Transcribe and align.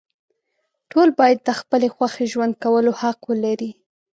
ټول 0.91 1.09
باید 1.19 1.39
د 1.41 1.49
خپلې 1.59 1.87
خوښې 1.95 2.25
ژوند 2.33 2.53
کولو 2.63 2.91
حق 3.01 3.19
ولري. 3.29 3.71